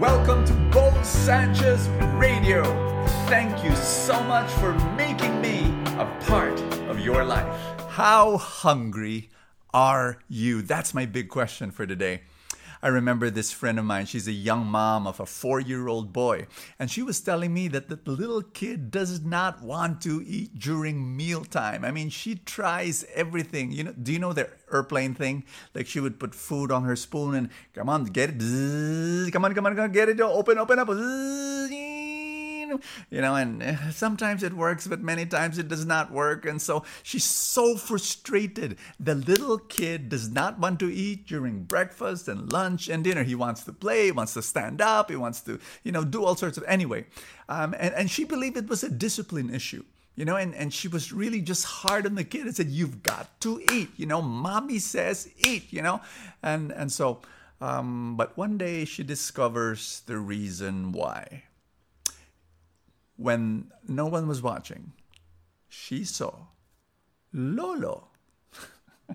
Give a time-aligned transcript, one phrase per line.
[0.00, 2.64] Welcome to Bo Sanchez Radio.
[3.28, 5.66] Thank you so much for making me
[5.98, 6.58] a part
[6.88, 7.46] of your life.
[7.90, 9.28] How hungry
[9.74, 10.62] are you?
[10.62, 12.22] That's my big question for today.
[12.82, 16.12] I remember this friend of mine, she's a young mom of a four year old
[16.12, 16.46] boy,
[16.78, 21.16] and she was telling me that the little kid does not want to eat during
[21.16, 21.84] mealtime.
[21.84, 23.72] I mean, she tries everything.
[23.72, 25.44] You know, do you know the airplane thing?
[25.74, 29.32] Like she would put food on her spoon and come on, get it.
[29.32, 30.20] Come on, come on, come on, get it.
[30.20, 30.88] Open, open up
[33.10, 36.44] you know, and eh, sometimes it works, but many times it does not work.
[36.44, 38.76] And so she's so frustrated.
[38.98, 43.22] The little kid does not want to eat during breakfast and lunch and dinner.
[43.22, 46.24] He wants to play, he wants to stand up, he wants to, you know, do
[46.24, 47.06] all sorts of, anyway.
[47.48, 49.84] Um, and, and she believed it was a discipline issue
[50.16, 53.02] you know, and, and she was really just hard on the kid and said, You've
[53.02, 56.02] got to eat, you know, mommy says eat, you know.
[56.42, 57.22] And and so
[57.60, 61.44] um, but one day she discovers the reason why
[63.20, 64.92] when no one was watching,
[65.68, 66.46] she saw
[67.34, 68.08] Lolo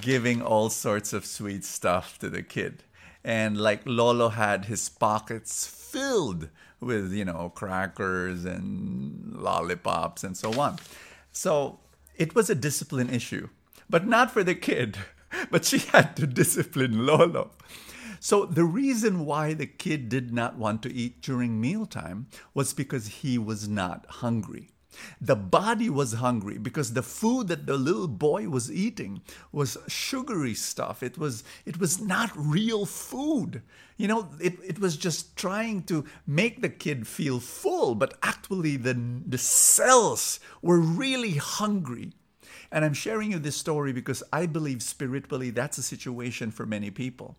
[0.00, 2.82] giving all sorts of sweet stuff to the kid.
[3.22, 6.48] And like Lolo had his pockets filled
[6.80, 10.78] with, you know, crackers and lollipops and so on.
[11.30, 11.78] So
[12.16, 13.48] it was a discipline issue,
[13.88, 14.98] but not for the kid.
[15.48, 17.52] But she had to discipline Lolo.
[18.20, 23.08] So the reason why the kid did not want to eat during mealtime was because
[23.08, 24.68] he was not hungry.
[25.20, 30.52] The body was hungry because the food that the little boy was eating was sugary
[30.52, 31.02] stuff.
[31.02, 33.62] It was it was not real food.
[33.96, 38.76] You know, it, it was just trying to make the kid feel full, but actually
[38.76, 38.94] the
[39.26, 42.12] the cells were really hungry.
[42.72, 46.90] And I'm sharing you this story because I believe spiritually that's a situation for many
[46.90, 47.36] people.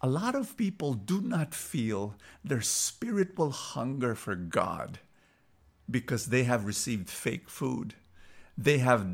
[0.00, 5.00] A lot of people do not feel their spiritual hunger for God
[5.90, 7.94] because they have received fake food.
[8.56, 9.06] They have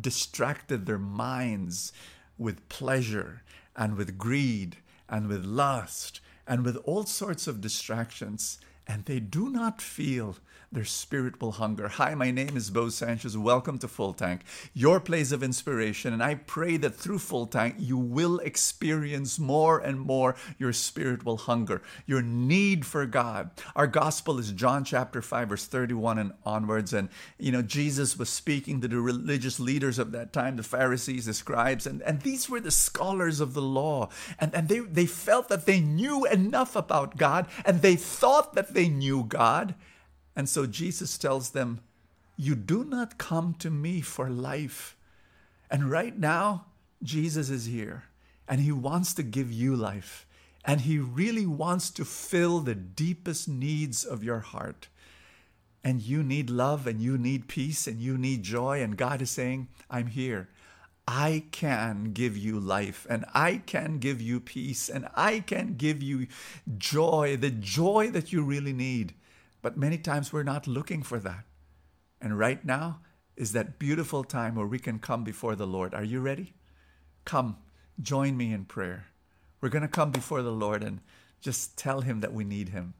[0.00, 1.92] distracted their minds
[2.38, 3.42] with pleasure
[3.76, 4.76] and with greed
[5.08, 10.36] and with lust and with all sorts of distractions, and they do not feel
[10.72, 11.88] their spiritual hunger.
[11.88, 13.36] Hi, my name is Bo Sanchez.
[13.36, 14.42] Welcome to Full Tank,
[14.72, 16.12] your place of inspiration.
[16.12, 21.38] And I pray that through Full Tank, you will experience more and more your spiritual
[21.38, 23.50] hunger, your need for God.
[23.74, 26.92] Our gospel is John chapter 5, verse 31 and onwards.
[26.92, 31.26] And, you know, Jesus was speaking to the religious leaders of that time, the Pharisees,
[31.26, 34.08] the scribes, and, and these were the scholars of the law.
[34.38, 38.72] And, and they, they felt that they knew enough about God and they thought that
[38.72, 39.74] they knew God.
[40.40, 41.80] And so Jesus tells them,
[42.34, 44.96] You do not come to me for life.
[45.70, 46.64] And right now,
[47.02, 48.04] Jesus is here
[48.48, 50.26] and he wants to give you life.
[50.64, 54.88] And he really wants to fill the deepest needs of your heart.
[55.84, 58.82] And you need love and you need peace and you need joy.
[58.82, 60.48] And God is saying, I'm here.
[61.06, 66.02] I can give you life and I can give you peace and I can give
[66.02, 66.28] you
[66.78, 69.12] joy, the joy that you really need.
[69.62, 71.44] But many times we're not looking for that.
[72.20, 73.00] And right now
[73.36, 75.94] is that beautiful time where we can come before the Lord.
[75.94, 76.54] Are you ready?
[77.24, 77.56] Come,
[78.00, 79.06] join me in prayer.
[79.60, 81.00] We're going to come before the Lord and
[81.40, 82.94] just tell Him that we need Him.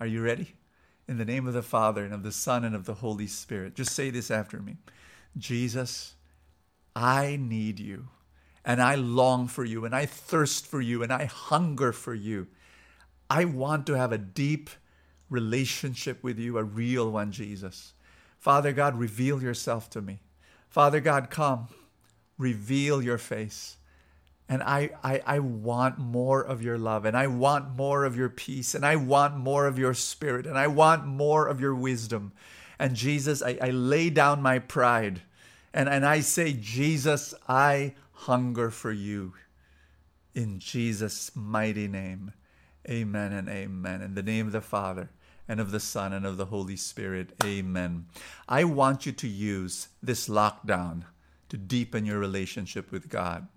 [0.00, 0.54] Are you ready?
[1.08, 3.74] In the name of the Father and of the Son and of the Holy Spirit,
[3.74, 4.76] just say this after me
[5.36, 6.14] Jesus,
[6.94, 8.08] I need you,
[8.64, 12.46] and I long for you, and I thirst for you, and I hunger for you.
[13.28, 14.70] I want to have a deep
[15.32, 17.94] relationship with you, a real one, Jesus.
[18.38, 20.20] Father God, reveal yourself to me.
[20.68, 21.68] Father God, come,
[22.38, 23.76] reveal your face.
[24.48, 28.28] And I, I, I want more of your love, and I want more of your
[28.28, 32.32] peace, and I want more of your spirit, and I want more of your wisdom.
[32.78, 35.22] And Jesus, I, I lay down my pride,
[35.72, 39.32] and, and I say, Jesus, I hunger for you.
[40.34, 42.32] In Jesus' mighty name,
[42.88, 44.02] amen and amen.
[44.02, 45.10] In the name of the Father,
[45.48, 47.32] and of the Son and of the Holy Spirit.
[47.44, 48.06] Amen.
[48.48, 51.04] I want you to use this lockdown
[51.48, 53.48] to deepen your relationship with God.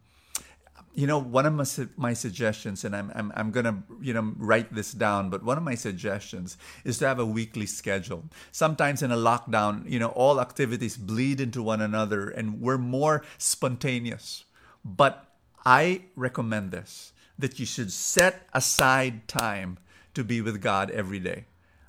[0.94, 1.66] You know, one of my,
[1.98, 5.58] my suggestions, and I'm, I'm, I'm going to, you know, write this down, but one
[5.58, 8.24] of my suggestions is to have a weekly schedule.
[8.52, 13.24] Sometimes in a lockdown, you know, all activities bleed into one another and we're more
[13.38, 14.46] spontaneous.
[14.86, 15.26] But
[15.66, 19.78] I recommend this that you should set aside time
[20.14, 21.46] to be with God every day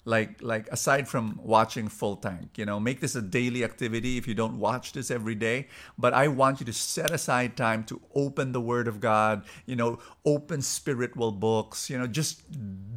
[0.06, 4.26] like like aside from watching full tank you know make this a daily activity if
[4.26, 5.66] you don't watch this every day
[5.98, 9.76] but i want you to set aside time to open the word of god you
[9.76, 12.40] know open spiritual books you know just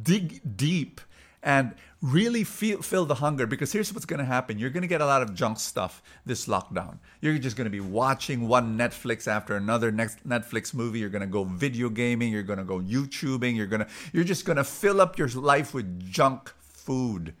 [0.02, 1.00] dig deep
[1.42, 4.58] and really feel feel the hunger because here's what's going to happen.
[4.58, 6.98] You're going to get a lot of junk stuff this lockdown.
[7.20, 10.98] You're just going to be watching one netflix after another next netflix movie.
[10.98, 14.24] You're going to go video gaming you're going to go youtubing you're going to you're
[14.24, 16.52] just going to fill up your life with junk
[16.90, 17.34] food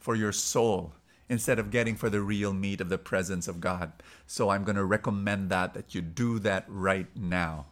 [0.00, 0.92] for your soul
[1.28, 3.92] instead of getting for the real meat of the presence of God.
[4.26, 7.66] So I'm going to recommend that that you do that right now.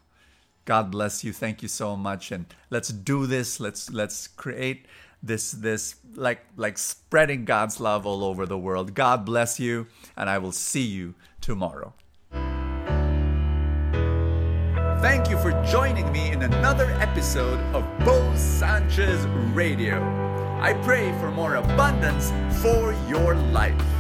[0.65, 1.33] God bless you.
[1.33, 3.59] Thank you so much and let's do this.
[3.59, 4.87] Let's let's create
[5.25, 8.95] this this like like spreading God's love all over the world.
[8.95, 11.95] God bless you and I will see you tomorrow.
[15.03, 20.34] Thank you for joining me in another episode of Bo Sanchez Radio.
[20.61, 23.94] I pray for more abundance for your life.